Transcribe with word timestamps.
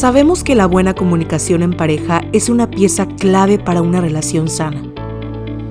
Sabemos 0.00 0.44
que 0.44 0.54
la 0.54 0.64
buena 0.64 0.94
comunicación 0.94 1.62
en 1.62 1.74
pareja 1.74 2.22
es 2.32 2.48
una 2.48 2.70
pieza 2.70 3.06
clave 3.06 3.58
para 3.58 3.82
una 3.82 4.00
relación 4.00 4.48
sana. 4.48 4.82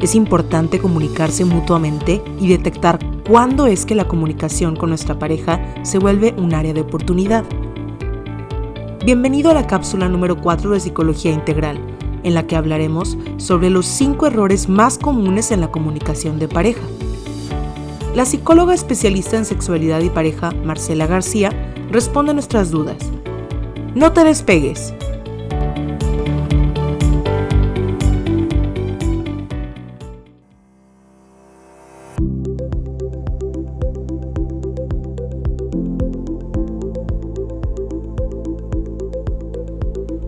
Es 0.02 0.14
importante 0.14 0.78
comunicarse 0.78 1.46
mutuamente 1.46 2.22
y 2.40 2.48
detectar 2.48 3.00
cuándo 3.28 3.66
es 3.66 3.88
que 3.88 3.96
la 3.96 4.08
comunicación 4.08 4.76
con 4.76 4.90
nuestra 4.90 5.18
pareja 5.18 5.60
se 5.82 5.98
vuelve 5.98 6.36
un 6.38 6.54
área 6.54 6.76
de 6.76 6.82
oportunidad. 6.82 7.44
Bienvenido 9.04 9.50
a 9.50 9.56
la 9.56 9.66
cápsula 9.66 10.08
número 10.08 10.40
4 10.40 10.70
de 10.74 10.80
Psicología 10.80 11.32
Integral, 11.32 11.80
en 12.22 12.36
la 12.36 12.46
que 12.46 12.56
hablaremos 12.56 13.18
sobre 13.38 13.72
los 13.72 13.88
5 13.88 14.28
errores 14.28 14.70
más 14.70 15.00
comunes 15.00 15.50
en 15.50 15.60
la 15.60 15.72
comunicación 15.72 16.38
de 16.38 16.48
pareja. 16.48 16.84
La 18.14 18.26
psicóloga 18.26 18.76
especialista 18.76 19.38
en 19.38 19.46
sexualidad 19.46 20.02
y 20.02 20.12
pareja, 20.12 20.52
Marcela 20.64 21.08
García, 21.08 21.74
responde 21.90 22.30
a 22.30 22.36
nuestras 22.36 22.70
dudas. 22.70 22.98
No 23.96 24.14
te 24.14 24.24
despegues. 24.24 24.94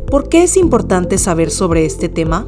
¿Por 0.09 0.27
qué 0.27 0.43
es 0.43 0.57
importante 0.57 1.17
saber 1.17 1.51
sobre 1.51 1.85
este 1.85 2.09
tema? 2.09 2.47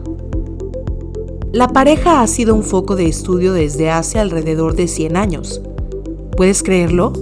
La 1.54 1.70
pareja 1.70 2.21
ha 2.21 2.27
sido 2.27 2.55
un 2.55 2.63
foco 2.63 2.95
de 2.95 3.07
estudio 3.07 3.54
desde 3.54 3.91
hace 3.91 4.20
alrededor 4.20 4.76
de 4.76 4.88
100 4.88 5.16
años. 5.16 5.62
¿Puedes 6.35 6.63
creerlo? 6.63 7.13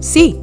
Sí, 0.00 0.40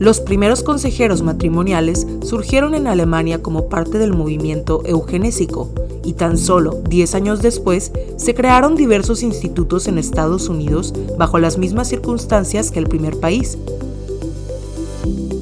los 0.00 0.20
primeros 0.20 0.62
consejeros 0.62 1.22
matrimoniales 1.22 2.06
surgieron 2.22 2.74
en 2.74 2.86
Alemania 2.86 3.42
como 3.42 3.68
parte 3.68 3.98
del 3.98 4.12
movimiento 4.12 4.82
eugenésico 4.84 5.70
y 6.04 6.14
tan 6.14 6.36
solo 6.36 6.82
10 6.88 7.14
años 7.14 7.42
después 7.42 7.92
se 8.16 8.34
crearon 8.34 8.74
diversos 8.74 9.22
institutos 9.22 9.86
en 9.86 9.98
Estados 9.98 10.48
Unidos 10.48 10.92
bajo 11.16 11.38
las 11.38 11.58
mismas 11.58 11.88
circunstancias 11.88 12.70
que 12.70 12.80
el 12.80 12.88
primer 12.88 13.18
país. 13.20 13.56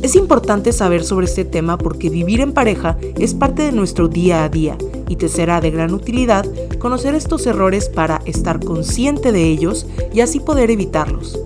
Es 0.02 0.16
importante 0.16 0.72
saber 0.72 1.04
sobre 1.04 1.26
este 1.26 1.44
tema 1.44 1.78
porque 1.78 2.10
vivir 2.10 2.40
en 2.40 2.52
pareja 2.52 2.98
es 3.18 3.34
parte 3.34 3.62
de 3.62 3.72
nuestro 3.72 4.08
día 4.08 4.44
a 4.44 4.48
día 4.48 4.76
y 5.08 5.16
te 5.16 5.28
será 5.28 5.60
de 5.60 5.70
gran 5.70 5.94
utilidad 5.94 6.44
conocer 6.78 7.14
estos 7.14 7.46
errores 7.46 7.88
para 7.88 8.20
estar 8.26 8.64
consciente 8.64 9.30
de 9.30 9.44
ellos 9.44 9.86
y 10.12 10.20
así 10.20 10.40
poder 10.40 10.70
evitarlos. 10.70 11.38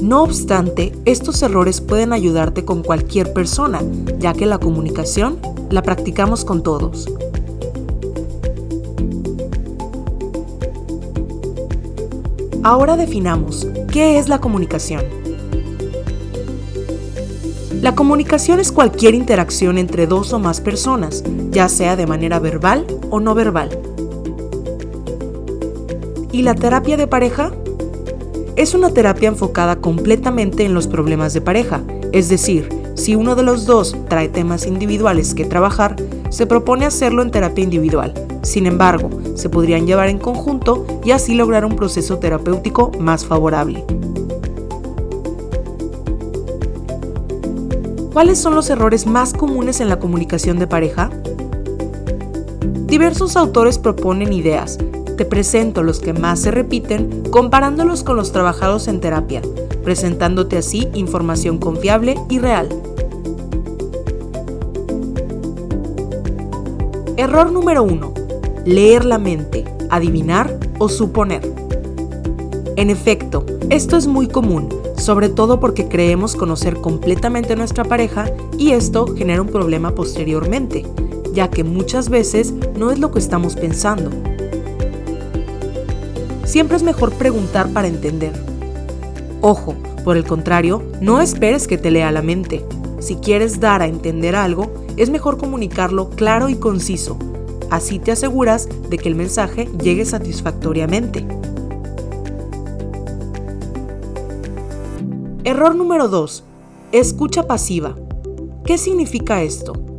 No 0.00 0.22
obstante, 0.22 0.92
estos 1.04 1.42
errores 1.42 1.82
pueden 1.82 2.14
ayudarte 2.14 2.64
con 2.64 2.82
cualquier 2.82 3.34
persona, 3.34 3.82
ya 4.18 4.32
que 4.32 4.46
la 4.46 4.58
comunicación 4.58 5.38
la 5.68 5.82
practicamos 5.82 6.44
con 6.44 6.62
todos. 6.62 7.06
Ahora 12.62 12.96
definamos 12.96 13.66
qué 13.92 14.18
es 14.18 14.28
la 14.28 14.40
comunicación. 14.40 15.02
La 17.82 17.94
comunicación 17.94 18.58
es 18.58 18.72
cualquier 18.72 19.14
interacción 19.14 19.76
entre 19.76 20.06
dos 20.06 20.32
o 20.32 20.38
más 20.38 20.60
personas, 20.60 21.24
ya 21.50 21.68
sea 21.68 21.96
de 21.96 22.06
manera 22.06 22.38
verbal 22.38 22.86
o 23.10 23.20
no 23.20 23.34
verbal. 23.34 23.70
¿Y 26.32 26.42
la 26.42 26.54
terapia 26.54 26.96
de 26.96 27.06
pareja? 27.06 27.52
Es 28.60 28.74
una 28.74 28.90
terapia 28.90 29.30
enfocada 29.30 29.76
completamente 29.76 30.66
en 30.66 30.74
los 30.74 30.86
problemas 30.86 31.32
de 31.32 31.40
pareja, 31.40 31.80
es 32.12 32.28
decir, 32.28 32.68
si 32.94 33.14
uno 33.14 33.34
de 33.34 33.42
los 33.42 33.64
dos 33.64 33.96
trae 34.06 34.28
temas 34.28 34.66
individuales 34.66 35.34
que 35.34 35.46
trabajar, 35.46 35.96
se 36.28 36.44
propone 36.44 36.84
hacerlo 36.84 37.22
en 37.22 37.30
terapia 37.30 37.64
individual. 37.64 38.12
Sin 38.42 38.66
embargo, 38.66 39.08
se 39.34 39.48
podrían 39.48 39.86
llevar 39.86 40.10
en 40.10 40.18
conjunto 40.18 40.84
y 41.02 41.12
así 41.12 41.32
lograr 41.32 41.64
un 41.64 41.74
proceso 41.74 42.18
terapéutico 42.18 42.92
más 42.98 43.24
favorable. 43.24 43.82
¿Cuáles 48.12 48.38
son 48.38 48.54
los 48.54 48.68
errores 48.68 49.06
más 49.06 49.32
comunes 49.32 49.80
en 49.80 49.88
la 49.88 49.98
comunicación 49.98 50.58
de 50.58 50.66
pareja? 50.66 51.08
Diversos 52.86 53.38
autores 53.38 53.78
proponen 53.78 54.34
ideas. 54.34 54.76
Te 55.20 55.26
presento 55.26 55.82
los 55.82 56.00
que 56.00 56.14
más 56.14 56.40
se 56.40 56.50
repiten 56.50 57.24
comparándolos 57.30 58.04
con 58.04 58.16
los 58.16 58.32
trabajados 58.32 58.88
en 58.88 59.00
terapia, 59.00 59.42
presentándote 59.84 60.56
así 60.56 60.88
información 60.94 61.58
confiable 61.58 62.14
y 62.30 62.38
real. 62.38 62.70
Error 67.18 67.52
número 67.52 67.82
1 67.82 68.14
leer 68.64 69.04
la 69.04 69.18
mente, 69.18 69.66
adivinar 69.90 70.58
o 70.78 70.88
suponer. 70.88 71.42
En 72.76 72.88
efecto, 72.88 73.44
esto 73.68 73.98
es 73.98 74.06
muy 74.06 74.26
común, 74.26 74.70
sobre 74.96 75.28
todo 75.28 75.60
porque 75.60 75.86
creemos 75.86 76.34
conocer 76.34 76.76
completamente 76.76 77.52
a 77.52 77.56
nuestra 77.56 77.84
pareja 77.84 78.32
y 78.56 78.70
esto 78.70 79.06
genera 79.14 79.42
un 79.42 79.48
problema 79.48 79.94
posteriormente, 79.94 80.86
ya 81.34 81.50
que 81.50 81.62
muchas 81.62 82.08
veces 82.08 82.54
no 82.78 82.90
es 82.90 82.98
lo 82.98 83.10
que 83.10 83.18
estamos 83.18 83.54
pensando. 83.54 84.29
Siempre 86.50 86.76
es 86.76 86.82
mejor 86.82 87.12
preguntar 87.12 87.68
para 87.68 87.86
entender. 87.86 88.32
Ojo, 89.40 89.76
por 90.02 90.16
el 90.16 90.24
contrario, 90.24 90.82
no 91.00 91.20
esperes 91.20 91.68
que 91.68 91.78
te 91.78 91.92
lea 91.92 92.10
la 92.10 92.22
mente. 92.22 92.64
Si 92.98 93.14
quieres 93.14 93.60
dar 93.60 93.82
a 93.82 93.86
entender 93.86 94.34
algo, 94.34 94.68
es 94.96 95.10
mejor 95.10 95.38
comunicarlo 95.38 96.10
claro 96.10 96.48
y 96.48 96.56
conciso, 96.56 97.16
Así 97.70 98.00
te 98.00 98.10
aseguras 98.10 98.68
de 98.88 98.98
que 98.98 99.08
el 99.08 99.14
mensaje 99.14 99.68
llegue 99.80 100.04
satisfactoriamente. 100.04 101.24
Error 105.44 105.76
número 105.76 106.08
2. 106.08 106.42
Escucha 106.90 107.46
pasiva. 107.46 107.94
¿Qué 108.64 108.76
significa 108.76 109.44
esto? 109.44 109.89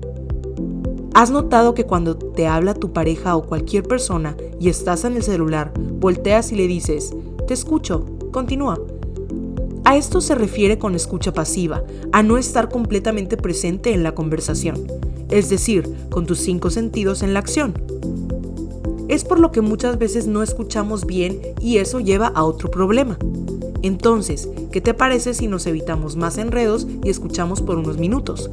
¿Has 1.13 1.31
notado 1.31 1.73
que 1.73 1.85
cuando 1.85 2.15
te 2.15 2.47
habla 2.47 2.73
tu 2.73 2.93
pareja 2.93 3.35
o 3.35 3.45
cualquier 3.45 3.83
persona 3.83 4.35
y 4.59 4.69
estás 4.69 5.03
en 5.03 5.15
el 5.15 5.23
celular, 5.23 5.73
volteas 5.99 6.51
y 6.51 6.55
le 6.55 6.67
dices, 6.67 7.13
te 7.47 7.53
escucho, 7.53 8.05
continúa? 8.31 8.79
A 9.83 9.97
esto 9.97 10.21
se 10.21 10.35
refiere 10.35 10.77
con 10.77 10.95
escucha 10.95 11.33
pasiva, 11.33 11.83
a 12.11 12.23
no 12.23 12.37
estar 12.37 12.69
completamente 12.69 13.35
presente 13.35 13.93
en 13.93 14.03
la 14.03 14.15
conversación 14.15 14.85
es 15.31 15.49
decir, 15.49 15.89
con 16.09 16.25
tus 16.25 16.39
cinco 16.39 16.69
sentidos 16.69 17.23
en 17.23 17.33
la 17.33 17.39
acción. 17.39 17.73
Es 19.07 19.23
por 19.23 19.39
lo 19.39 19.51
que 19.51 19.61
muchas 19.61 19.97
veces 19.97 20.27
no 20.27 20.43
escuchamos 20.43 21.05
bien 21.05 21.41
y 21.59 21.77
eso 21.77 21.99
lleva 21.99 22.27
a 22.27 22.43
otro 22.43 22.69
problema. 22.69 23.17
Entonces, 23.81 24.47
¿qué 24.71 24.79
te 24.79 24.93
parece 24.93 25.33
si 25.33 25.47
nos 25.47 25.65
evitamos 25.65 26.15
más 26.15 26.37
enredos 26.37 26.85
y 27.03 27.09
escuchamos 27.09 27.61
por 27.61 27.77
unos 27.77 27.97
minutos? 27.97 28.49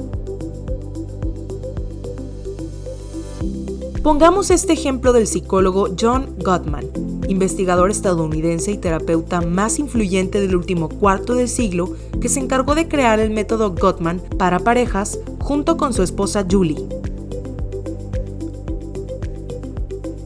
Pongamos 4.02 4.50
este 4.50 4.74
ejemplo 4.74 5.12
del 5.12 5.26
psicólogo 5.26 5.88
John 6.00 6.36
Gottman, 6.38 6.86
investigador 7.28 7.90
estadounidense 7.90 8.70
y 8.70 8.78
terapeuta 8.78 9.40
más 9.40 9.80
influyente 9.80 10.40
del 10.40 10.54
último 10.54 10.88
cuarto 10.88 11.34
de 11.34 11.48
siglo 11.48 11.96
que 12.20 12.28
se 12.28 12.38
encargó 12.38 12.76
de 12.76 12.86
crear 12.86 13.18
el 13.18 13.30
método 13.30 13.74
Gottman 13.74 14.22
para 14.38 14.60
parejas 14.60 15.18
junto 15.40 15.76
con 15.76 15.92
su 15.92 16.04
esposa 16.04 16.46
Julie. 16.48 16.86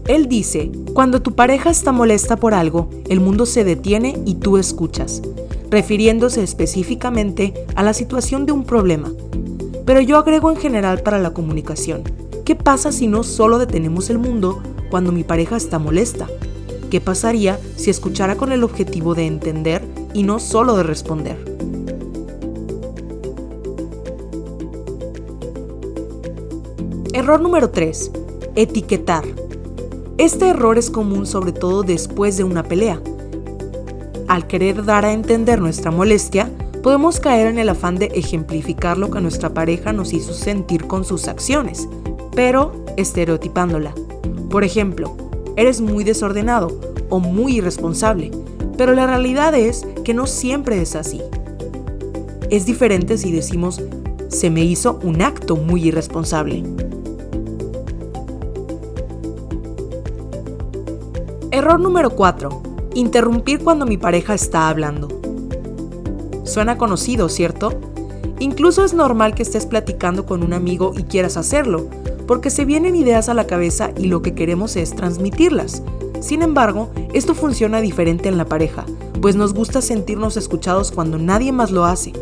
Él 0.06 0.28
dice, 0.28 0.70
cuando 0.92 1.22
tu 1.22 1.34
pareja 1.34 1.70
está 1.70 1.92
molesta 1.92 2.36
por 2.36 2.52
algo, 2.52 2.90
el 3.08 3.20
mundo 3.20 3.46
se 3.46 3.64
detiene 3.64 4.20
y 4.26 4.34
tú 4.34 4.58
escuchas, 4.58 5.22
refiriéndose 5.70 6.42
específicamente 6.42 7.54
a 7.74 7.82
la 7.82 7.94
situación 7.94 8.44
de 8.44 8.52
un 8.52 8.64
problema. 8.64 9.10
Pero 9.86 10.00
yo 10.02 10.18
agrego 10.18 10.50
en 10.50 10.58
general 10.58 11.02
para 11.02 11.18
la 11.18 11.32
comunicación. 11.32 12.21
¿Qué 12.52 12.56
pasa 12.56 12.92
si 12.92 13.06
no 13.06 13.22
solo 13.22 13.58
detenemos 13.58 14.10
el 14.10 14.18
mundo 14.18 14.62
cuando 14.90 15.10
mi 15.10 15.24
pareja 15.24 15.56
está 15.56 15.78
molesta? 15.78 16.28
¿Qué 16.90 17.00
pasaría 17.00 17.58
si 17.76 17.88
escuchara 17.88 18.36
con 18.36 18.52
el 18.52 18.62
objetivo 18.62 19.14
de 19.14 19.26
entender 19.26 19.82
y 20.12 20.22
no 20.22 20.38
solo 20.38 20.76
de 20.76 20.82
responder? 20.82 21.38
Error 27.14 27.40
número 27.40 27.70
3. 27.70 28.10
Etiquetar. 28.54 29.24
Este 30.18 30.48
error 30.48 30.76
es 30.76 30.90
común 30.90 31.24
sobre 31.24 31.52
todo 31.52 31.82
después 31.82 32.36
de 32.36 32.44
una 32.44 32.64
pelea. 32.64 33.00
Al 34.28 34.46
querer 34.46 34.84
dar 34.84 35.06
a 35.06 35.14
entender 35.14 35.58
nuestra 35.58 35.90
molestia, 35.90 36.50
podemos 36.82 37.18
caer 37.18 37.46
en 37.46 37.58
el 37.58 37.70
afán 37.70 37.96
de 37.96 38.10
ejemplificar 38.14 38.98
lo 38.98 39.10
que 39.10 39.22
nuestra 39.22 39.54
pareja 39.54 39.94
nos 39.94 40.12
hizo 40.12 40.34
sentir 40.34 40.86
con 40.86 41.06
sus 41.06 41.28
acciones, 41.28 41.88
pero 42.34 42.72
estereotipándola. 42.96 43.94
Por 44.50 44.64
ejemplo, 44.64 45.16
eres 45.56 45.80
muy 45.80 46.04
desordenado 46.04 46.78
o 47.08 47.20
muy 47.20 47.56
irresponsable, 47.58 48.30
pero 48.76 48.94
la 48.94 49.06
realidad 49.06 49.54
es 49.54 49.86
que 50.04 50.14
no 50.14 50.26
siempre 50.26 50.80
es 50.80 50.96
así. 50.96 51.20
Es 52.50 52.66
diferente 52.66 53.16
si 53.18 53.32
decimos, 53.32 53.80
se 54.28 54.50
me 54.50 54.64
hizo 54.64 54.98
un 55.02 55.22
acto 55.22 55.56
muy 55.56 55.88
irresponsable. 55.88 56.62
Error 61.50 61.78
número 61.78 62.10
4. 62.10 62.62
Interrumpir 62.94 63.62
cuando 63.62 63.84
mi 63.84 63.98
pareja 63.98 64.34
está 64.34 64.68
hablando. 64.68 65.08
Suena 66.44 66.76
conocido, 66.76 67.28
¿cierto? 67.28 67.72
Incluso 68.38 68.84
es 68.84 68.94
normal 68.94 69.34
que 69.34 69.42
estés 69.42 69.66
platicando 69.66 70.26
con 70.26 70.42
un 70.42 70.54
amigo 70.54 70.92
y 70.96 71.04
quieras 71.04 71.36
hacerlo, 71.36 71.88
porque 72.32 72.48
se 72.48 72.64
vienen 72.64 72.96
ideas 72.96 73.28
a 73.28 73.34
la 73.34 73.46
cabeza 73.46 73.90
y 73.94 74.06
lo 74.06 74.22
que 74.22 74.34
queremos 74.34 74.76
es 74.76 74.96
transmitirlas. 74.96 75.82
Sin 76.22 76.40
embargo, 76.40 76.88
esto 77.12 77.34
funciona 77.34 77.82
diferente 77.82 78.30
en 78.30 78.38
la 78.38 78.46
pareja, 78.46 78.86
pues 79.20 79.36
nos 79.36 79.52
gusta 79.52 79.82
sentirnos 79.82 80.38
escuchados 80.38 80.92
cuando 80.92 81.18
nadie 81.18 81.52
más 81.52 81.70
lo 81.70 81.84
hace. 81.84 82.14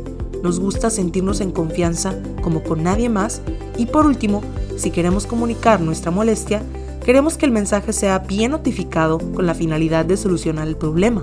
Nos 0.42 0.58
gusta 0.58 0.90
sentirnos 0.90 1.40
en 1.40 1.52
confianza 1.52 2.20
como 2.42 2.64
con 2.64 2.82
nadie 2.82 3.08
más 3.08 3.40
y 3.78 3.86
por 3.86 4.04
último, 4.04 4.42
si 4.76 4.90
queremos 4.90 5.28
comunicar 5.28 5.80
nuestra 5.80 6.10
molestia, 6.10 6.60
queremos 7.04 7.38
que 7.38 7.46
el 7.46 7.52
mensaje 7.52 7.92
sea 7.92 8.18
bien 8.18 8.50
notificado 8.50 9.18
con 9.18 9.46
la 9.46 9.54
finalidad 9.54 10.04
de 10.06 10.16
solucionar 10.16 10.66
el 10.66 10.76
problema. 10.76 11.22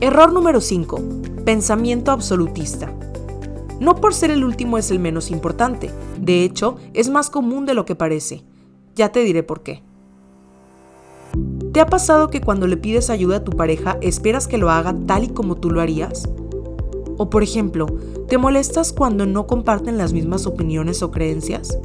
Error 0.00 0.32
número 0.32 0.60
5. 0.60 1.23
Pensamiento 1.44 2.10
absolutista. 2.10 2.90
No 3.78 3.96
por 3.96 4.14
ser 4.14 4.30
el 4.30 4.44
último 4.44 4.78
es 4.78 4.90
el 4.90 4.98
menos 4.98 5.30
importante, 5.30 5.90
de 6.18 6.42
hecho 6.42 6.78
es 6.94 7.10
más 7.10 7.28
común 7.28 7.66
de 7.66 7.74
lo 7.74 7.84
que 7.84 7.94
parece. 7.94 8.42
Ya 8.94 9.12
te 9.12 9.20
diré 9.20 9.42
por 9.42 9.62
qué. 9.62 9.82
¿Te 11.72 11.80
ha 11.80 11.86
pasado 11.86 12.30
que 12.30 12.40
cuando 12.40 12.66
le 12.66 12.78
pides 12.78 13.10
ayuda 13.10 13.36
a 13.36 13.44
tu 13.44 13.52
pareja 13.52 13.98
esperas 14.00 14.48
que 14.48 14.56
lo 14.56 14.70
haga 14.70 14.96
tal 15.06 15.24
y 15.24 15.28
como 15.28 15.56
tú 15.56 15.70
lo 15.70 15.82
harías? 15.82 16.26
O 17.18 17.28
por 17.28 17.42
ejemplo, 17.42 17.88
¿te 18.26 18.38
molestas 18.38 18.94
cuando 18.94 19.26
no 19.26 19.46
comparten 19.46 19.98
las 19.98 20.14
mismas 20.14 20.46
opiniones 20.46 21.02
o 21.02 21.10
creencias? 21.10 21.78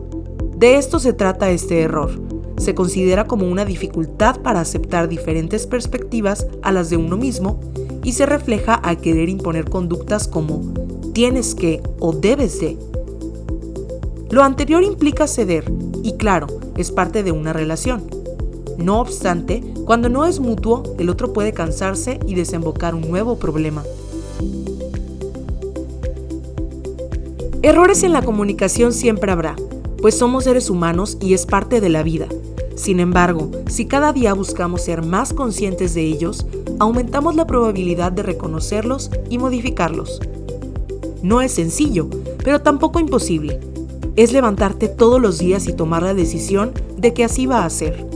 De 0.56 0.76
esto 0.76 1.00
se 1.00 1.12
trata 1.12 1.52
este 1.52 1.82
error. 1.82 2.12
Se 2.58 2.76
considera 2.76 3.26
como 3.26 3.46
una 3.46 3.66
dificultad 3.66 4.40
para 4.42 4.62
aceptar 4.62 5.10
diferentes 5.10 5.68
perspectivas 5.68 6.48
a 6.62 6.72
las 6.72 6.90
de 6.90 6.96
uno 6.96 7.18
mismo 7.18 7.60
y 8.10 8.12
se 8.12 8.26
refleja 8.26 8.74
al 8.74 8.98
querer 8.98 9.30
imponer 9.30 9.70
conductas 9.70 10.28
como 10.28 10.64
tienes 11.14 11.54
que 11.54 11.84
o 12.00 12.12
debes 12.12 12.60
de. 12.60 12.76
Lo 14.32 14.42
anterior 14.42 14.82
implica 14.82 15.28
ceder 15.28 15.72
y 16.02 16.14
claro, 16.14 16.48
es 16.76 16.92
parte 16.92 17.22
de 17.22 17.32
una 17.32 17.54
relación. 17.54 18.10
No 18.80 19.00
obstante, 19.00 19.62
cuando 19.86 20.10
no 20.10 20.26
es 20.26 20.40
mutuo, 20.40 20.82
el 20.98 21.08
otro 21.08 21.34
puede 21.34 21.54
cansarse 21.54 22.20
y 22.26 22.34
desembocar 22.34 22.96
un 22.96 23.08
nuevo 23.08 23.38
problema. 23.38 23.84
Errores 27.62 28.02
en 28.02 28.14
la 28.14 28.24
comunicación 28.24 28.92
siempre 28.92 29.32
habrá, 29.32 29.56
pues 30.02 30.18
somos 30.18 30.46
seres 30.46 30.72
humanos 30.72 31.20
y 31.22 31.36
es 31.36 31.46
parte 31.46 31.80
de 31.80 31.90
la 31.90 32.02
vida. 32.02 32.28
Sin 32.76 33.02
embargo, 33.02 33.52
si 33.68 33.86
cada 33.86 34.14
día 34.14 34.34
buscamos 34.34 34.82
ser 34.82 35.06
más 35.06 35.32
conscientes 35.32 35.94
de 35.94 36.02
ellos, 36.02 36.48
aumentamos 36.80 37.36
la 37.36 37.46
probabilidad 37.46 38.12
de 38.12 38.24
reconocerlos 38.24 39.12
y 39.30 39.38
modificarlos. 39.38 40.20
No 41.22 41.42
es 41.42 41.52
sencillo, 41.52 42.10
pero 42.44 42.62
tampoco 42.62 43.00
imposible. 43.00 43.60
Es 44.16 44.32
levantarte 44.32 44.88
todos 44.88 45.22
los 45.22 45.38
días 45.38 45.68
y 45.68 45.74
tomar 45.74 46.04
la 46.04 46.14
decisión 46.14 46.72
de 46.98 47.14
que 47.14 47.26
así 47.26 47.46
va 47.46 47.66
a 47.66 47.70
ser. 47.70 48.08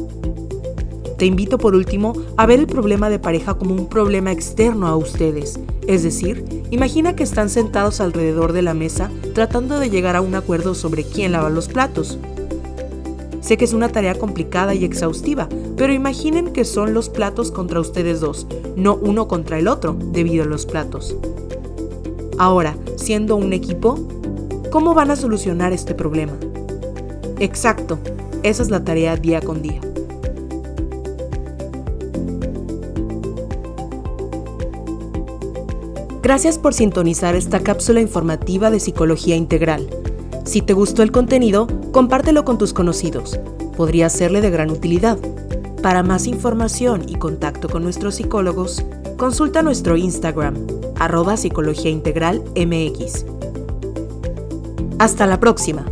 Te 1.18 1.26
invito 1.26 1.58
por 1.58 1.76
último 1.76 2.14
a 2.38 2.46
ver 2.46 2.60
el 2.60 2.68
problema 2.68 3.10
de 3.10 3.20
pareja 3.20 3.54
como 3.54 3.76
un 3.76 3.88
problema 3.88 4.32
externo 4.32 4.88
a 4.88 4.96
ustedes. 4.96 5.60
Es 5.88 6.04
decir, 6.04 6.64
imagina 6.72 7.16
que 7.16 7.24
están 7.24 7.50
sentados 7.50 8.02
alrededor 8.02 8.54
de 8.54 8.62
la 8.62 8.74
mesa 8.74 9.12
tratando 9.34 9.80
de 9.80 9.90
llegar 9.90 10.16
a 10.16 10.22
un 10.22 10.36
acuerdo 10.36 10.74
sobre 10.74 11.04
quién 11.04 11.34
lava 11.34 11.50
los 11.50 11.68
platos. 11.68 12.18
Sé 13.44 13.58
que 13.58 13.66
es 13.66 13.74
una 13.74 13.90
tarea 13.90 14.16
complicada 14.16 14.74
y 14.74 14.86
exhaustiva, 14.86 15.50
pero 15.76 15.92
imaginen 15.92 16.54
que 16.54 16.64
son 16.64 16.94
los 16.94 17.10
platos 17.10 17.52
contra 17.52 17.82
ustedes 17.82 18.22
dos, 18.22 18.48
no 18.78 18.96
uno 18.96 19.28
contra 19.28 19.60
el 19.60 19.68
otro 19.68 19.98
debido 20.00 20.46
a 20.46 20.48
los 20.48 20.66
platos. 20.66 21.18
Ahora, 22.38 22.78
siendo 22.96 23.36
un 23.36 23.52
equipo, 23.52 24.00
¿cómo 24.72 24.94
van 24.94 25.12
a 25.12 25.18
solucionar 25.18 25.74
este 25.74 25.94
problema? 25.94 26.32
Exacto, 27.40 28.00
esa 28.44 28.64
es 28.64 28.70
la 28.70 28.86
tarea 28.86 29.18
día 29.18 29.42
con 29.42 29.62
día. 29.62 29.82
Gracias 36.22 36.58
por 36.58 36.74
sintonizar 36.74 37.36
esta 37.36 37.60
cápsula 37.60 38.00
informativa 38.00 38.72
de 38.72 38.80
Psicología 38.80 39.36
Integral. 39.36 40.03
Si 40.44 40.62
te 40.62 40.74
gustó 40.74 41.04
el 41.04 41.12
contenido, 41.12 41.68
compártelo 41.92 42.44
con 42.44 42.58
tus 42.58 42.74
conocidos. 42.74 43.40
Podría 43.78 44.10
serle 44.10 44.42
de 44.42 44.50
gran 44.50 44.72
utilidad. 44.72 45.18
Para 45.82 46.04
más 46.04 46.28
información 46.28 47.04
y 47.08 47.16
contacto 47.16 47.70
con 47.70 47.84
nuestros 47.84 48.16
psicólogos, 48.16 48.86
consulta 49.18 49.62
nuestro 49.62 49.96
Instagram, 49.96 50.56
arroba 51.00 51.36
integral 51.86 52.44
MX. 52.56 53.26
Hasta 55.00 55.26
la 55.28 55.40
próxima. 55.40 55.86